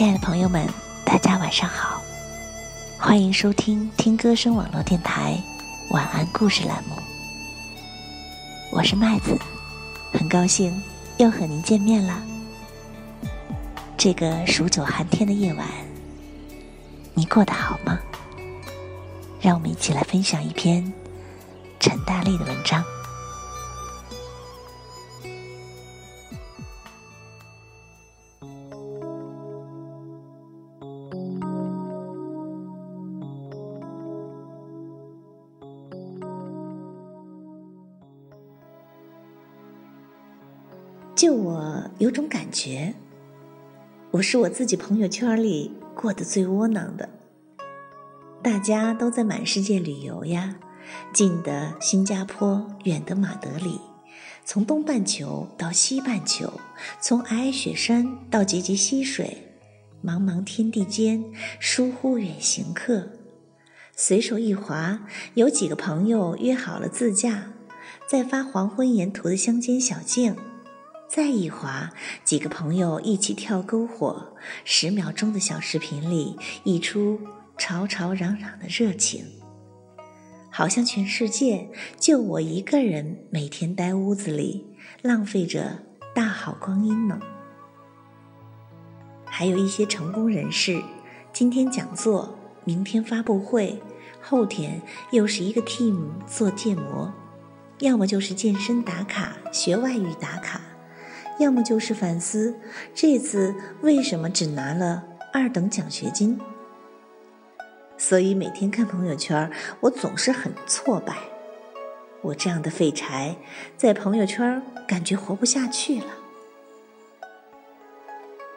[0.00, 0.66] 亲爱的朋友们，
[1.04, 2.00] 大家晚上好，
[2.96, 5.38] 欢迎收听听歌声网络电台
[5.90, 6.96] 晚安故事栏目。
[8.72, 9.38] 我是麦子，
[10.10, 10.82] 很高兴
[11.18, 12.18] 又和您见面了。
[13.98, 15.68] 这个数九寒天的夜晚，
[17.12, 17.98] 你过得好吗？
[19.38, 20.90] 让我们一起来分享一篇
[21.78, 22.82] 陈大力的文章。
[41.20, 42.94] 就我有种感觉，
[44.10, 47.10] 我是我自己朋友圈里过得最窝囊的。
[48.42, 50.56] 大家都在满世界旅游呀，
[51.12, 53.78] 近的新加坡，远的马德里，
[54.46, 56.50] 从东半球到西半球，
[57.02, 59.52] 从皑皑雪山到急急溪水，
[60.02, 61.22] 茫茫天地间，
[61.58, 63.10] 疏忽远行客。
[63.94, 67.52] 随手一划，有几个朋友约好了自驾，
[68.08, 70.34] 在发黄昏沿途的乡间小径。
[71.12, 71.90] 再一划，
[72.22, 77.18] 几个朋友一起跳篝火，十秒钟的小视频里溢出
[77.58, 79.24] 吵吵嚷嚷的热情，
[80.52, 84.64] 好像全世界就我一个人每天待屋子里，
[85.02, 85.82] 浪费着
[86.14, 87.18] 大好光阴呢。
[89.24, 90.80] 还有一些成功人士，
[91.32, 93.82] 今天讲座，明天发布会，
[94.22, 97.12] 后天又是一个 team 做建模，
[97.80, 100.60] 要么就是健身打卡，学外语打卡。
[101.40, 102.54] 要么就是反思
[102.94, 105.02] 这次为什么只拿了
[105.32, 106.38] 二等奖学金，
[107.96, 111.16] 所以每天看朋友圈，我总是很挫败。
[112.20, 113.36] 我这样的废柴，
[113.74, 116.08] 在朋友圈感觉活不下去了。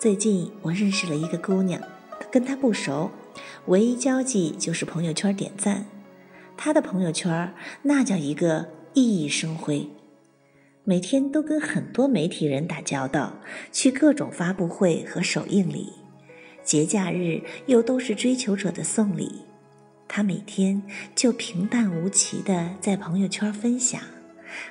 [0.00, 1.80] 最近我认识了一个姑娘，
[2.28, 3.12] 跟她不熟，
[3.66, 5.86] 唯一交际就是朋友圈点赞。
[6.56, 9.88] 她的朋友圈那叫一个熠熠生辉。
[10.86, 13.38] 每天都跟很多媒体人打交道，
[13.72, 15.90] 去各种发布会和首映礼，
[16.62, 19.46] 节假日又都是追求者的送礼。
[20.06, 20.82] 他每天
[21.14, 23.98] 就平淡无奇的在朋友圈分享，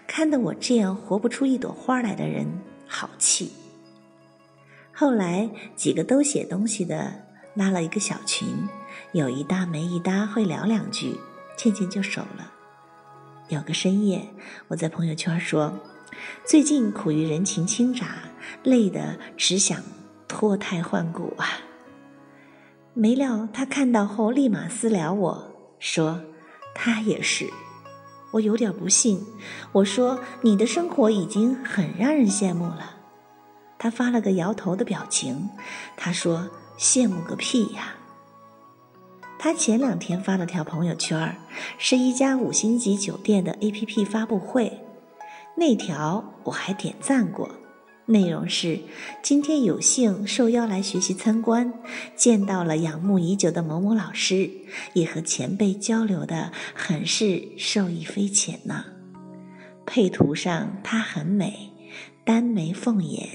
[0.05, 2.45] 看得我这样活不出一朵花来的人
[2.87, 3.51] 好气。
[4.91, 7.11] 后来几个都写东西的
[7.55, 8.47] 拉了一个小群，
[9.13, 11.15] 有一搭没一搭会聊两句，
[11.57, 12.53] 渐渐就熟了。
[13.49, 14.21] 有个深夜，
[14.67, 15.73] 我在朋友圈说。
[16.45, 18.15] 最近苦于人情清杂，
[18.63, 19.81] 累得只想
[20.27, 21.47] 脱胎换骨啊！
[22.93, 26.21] 没料他看到后立马私聊我说
[26.75, 27.49] ：“他也是。”
[28.31, 29.23] 我有点不信，
[29.71, 32.97] 我说：“你的生活已经很让人羡慕了。”
[33.77, 35.49] 他发了个摇头的表情，
[35.97, 37.95] 他说：“羡慕个屁呀！”
[39.37, 41.37] 他前两天发了条朋友圈，
[41.77, 44.82] 是一家五星级酒店的 APP 发布会。
[45.55, 47.49] 那条我还点赞过，
[48.07, 48.79] 内容是
[49.21, 51.73] 今天有幸受邀来学习参观，
[52.15, 54.49] 见到了仰慕已久的某某老师，
[54.93, 58.83] 也和前辈交流的很是受益匪浅呢。
[59.85, 61.71] 配图上她很美，
[62.25, 63.29] 丹眉凤眼，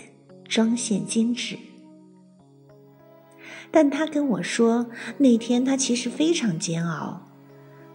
[0.48, 1.56] 妆线精致。
[3.70, 7.28] 但她跟我说，那天她其实非常煎熬，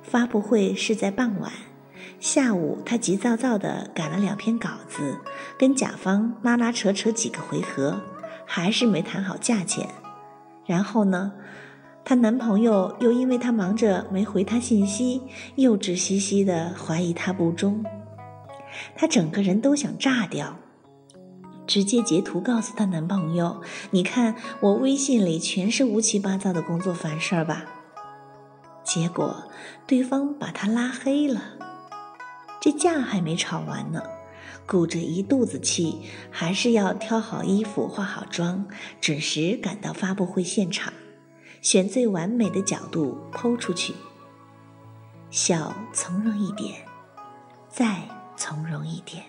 [0.02, 1.52] 发布会是在傍晚。
[2.24, 5.20] 下午，他急躁躁地赶了两篇稿子，
[5.60, 8.00] 跟甲方拉拉扯扯几个回合，
[8.46, 9.90] 还是没谈好价钱。
[10.66, 11.34] 然后呢，
[12.06, 15.22] 她男朋友又因为她忙着没回她信息，
[15.56, 17.84] 又窒兮兮地怀疑她不忠。
[18.96, 20.56] 她整个人都想炸掉，
[21.68, 23.62] 直接截图告诉她男朋友
[23.92, 27.66] ：“你看我微信里全是乌七八糟的工作烦事儿吧？”
[28.82, 29.44] 结果，
[29.86, 31.42] 对方把她拉黑了。
[32.64, 34.02] 这架还没吵完呢，
[34.66, 36.00] 鼓着一肚子气，
[36.32, 38.66] 还是要挑好衣服、化好妆，
[39.02, 40.94] 准时赶到发布会现场，
[41.62, 43.94] 选最完美的角度剖出去，
[45.30, 46.86] 笑从容一点，
[47.68, 47.98] 再
[48.38, 49.26] 从容一点，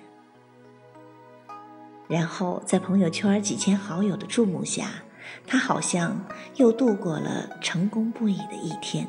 [2.07, 5.03] 然后在朋友圈几千好友的注目下，
[5.45, 9.09] 他好像又度过了成功不已的一天。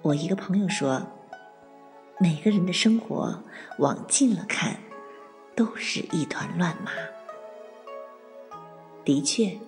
[0.00, 1.06] 我一个朋友说。
[2.20, 3.42] 每个人的生活
[3.78, 4.78] 往近了看，
[5.56, 6.92] 都是一团乱麻。
[9.04, 9.58] 的确，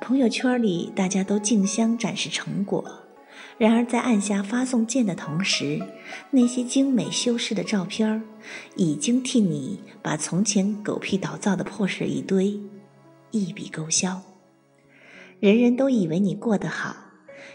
[0.00, 2.84] 朋友圈里大家都竞相展示成果，
[3.58, 5.82] 然而在按下发送键的同时，
[6.30, 8.22] 那些精美修饰的照片
[8.76, 12.60] 已经替你把从前狗屁倒灶的破事一堆
[13.32, 14.22] 一笔勾销。
[15.40, 16.94] 人人都以为你过得好，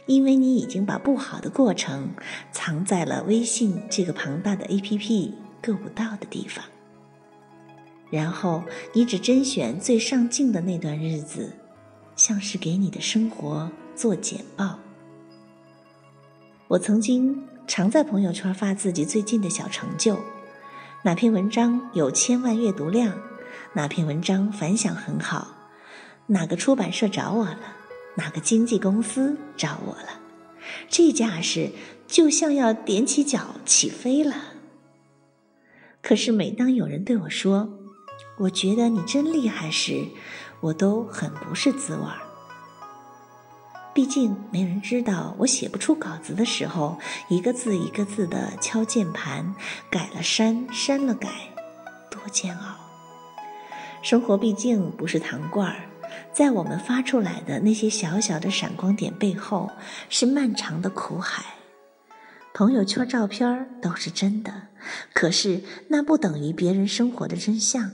[0.10, 2.10] 因为你已经把不好的过程
[2.52, 6.66] 藏在了微信这个庞大的 APP 够不到的地方。
[8.10, 11.54] 然后你只甄选最上镜的那段日子，
[12.16, 14.80] 像是给你的生活做简报。
[16.68, 20.18] 我曾经常在朋友圈发自己最近的小成就，
[21.04, 23.16] 哪篇文章有千万阅读量，
[23.74, 25.50] 哪篇文章反响很好，
[26.26, 27.60] 哪个出版社找我了，
[28.20, 30.20] 哪个经纪公司找我了，
[30.90, 31.72] 这架势
[32.06, 34.36] 就像要踮起脚起飞了。
[36.02, 37.70] 可是每当有人对我说，
[38.40, 40.06] 我觉得你真厉害时，
[40.60, 42.20] 我都很不是滋味儿。
[43.94, 47.00] 毕竟没人知道我写不出稿子的时候，
[47.30, 49.56] 一个字一个字的敲键盘，
[49.90, 51.30] 改了删，删了改，
[52.12, 52.76] 多煎熬。
[54.02, 55.89] 生活毕竟不是糖罐儿，
[56.34, 59.70] 在我们发出来的那些小小的闪光点背后，
[60.10, 61.44] 是漫长的苦海。
[62.54, 64.52] 朋友圈照片都是真的，
[65.14, 67.92] 可是那不等于别人生活的真相。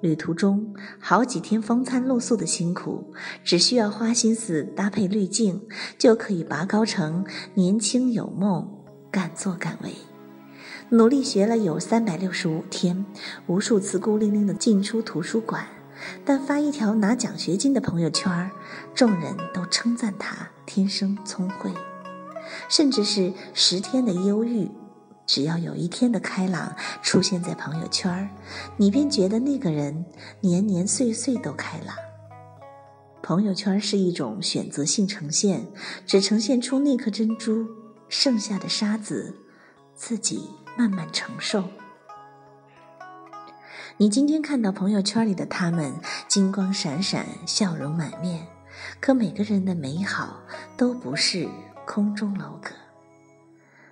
[0.00, 3.12] 旅途中好几天风餐露宿的辛苦，
[3.44, 5.60] 只需要花心思搭配滤镜，
[5.98, 8.66] 就可以拔高成年轻有梦、
[9.10, 9.92] 敢作敢为。
[10.88, 13.04] 努力学了有三百六十五天，
[13.46, 15.66] 无数次孤零零的进出图书馆，
[16.24, 18.50] 但发一条拿奖学金的朋友圈，
[18.94, 21.72] 众人都称赞他天生聪慧，
[22.68, 24.70] 甚至是十天的忧郁。
[25.26, 28.28] 只要有一天的开朗出现在朋友圈
[28.76, 30.04] 你便觉得那个人
[30.40, 31.94] 年年岁岁都开朗。
[33.22, 35.68] 朋友圈是一种选择性呈现，
[36.04, 37.64] 只呈现出那颗珍珠，
[38.08, 39.36] 剩下的沙子
[39.94, 41.62] 自己慢慢承受。
[43.98, 45.92] 你今天看到朋友圈里的他们
[46.26, 48.46] 金光闪闪、笑容满面，
[49.00, 50.40] 可每个人的美好
[50.76, 51.48] 都不是
[51.86, 52.70] 空中楼阁。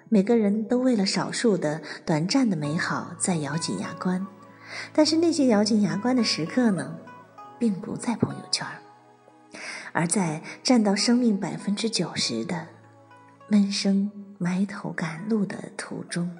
[0.08, 4.26] 每个人都为了少数的短暂的美好在咬紧牙关，
[4.92, 6.96] 但是那些咬紧牙关的时刻呢，
[7.58, 8.66] 并不在朋友圈，
[9.92, 12.66] 而在占到生命百分之九十的
[13.48, 16.34] 闷声埋头赶路的途中。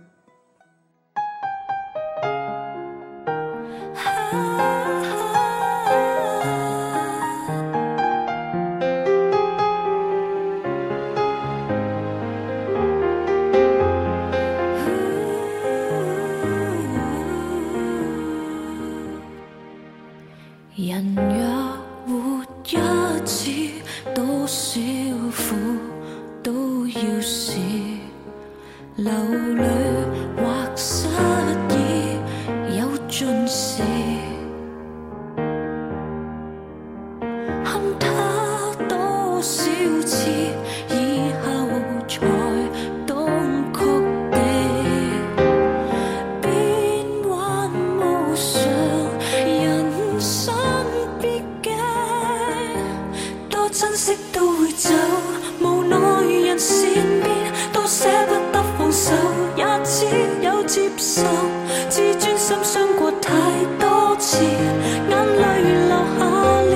[61.89, 63.33] 自尊心伤过太
[63.81, 65.43] 多次眼泪
[65.89, 66.75] 流下了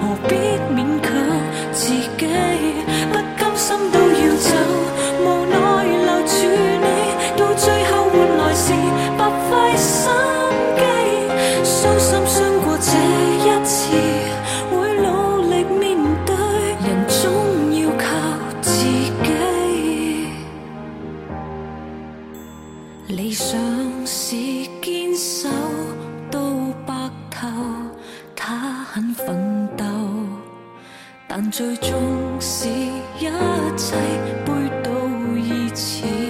[0.00, 0.34] 何必
[0.74, 1.04] 勉强。
[1.72, 2.26] 自己
[3.12, 4.48] 不甘心都要走
[5.20, 6.36] 无奈留住
[6.82, 6.86] 你
[7.36, 8.72] 到最后换来是
[28.84, 29.84] 很奋斗，
[31.26, 31.90] 但最终
[32.38, 33.24] 是一
[33.76, 33.96] 切
[34.44, 36.23] 背道而驰。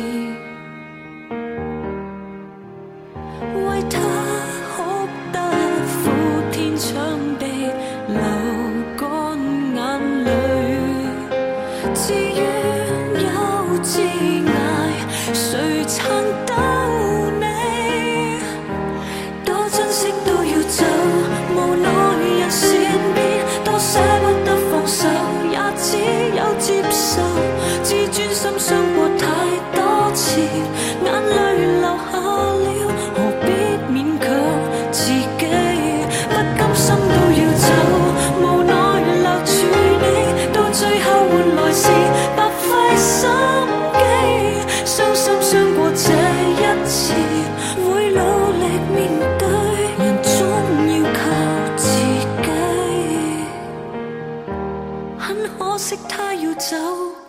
[55.58, 56.76] 可惜他要走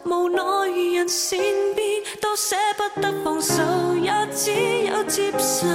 [0.03, 0.41] 无奈
[0.95, 1.39] 人善
[1.75, 3.61] 变都舍不得放手
[3.97, 4.51] 也只
[4.87, 5.67] 有接受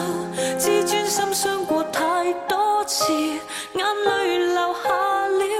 [0.59, 4.89] 自尊心伤过太多次眼泪流下
[5.29, 5.60] 了。